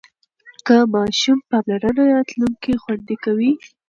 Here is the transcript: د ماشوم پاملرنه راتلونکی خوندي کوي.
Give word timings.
د 0.67 0.69
ماشوم 0.93 1.37
پاملرنه 1.49 2.03
راتلونکی 2.13 2.73
خوندي 2.81 3.15
کوي. 3.23 3.51